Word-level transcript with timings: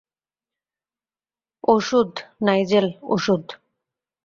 ওষুধ, 1.63 2.11
নাইজেল, 2.45 2.87
ওষুধ। 3.07 3.43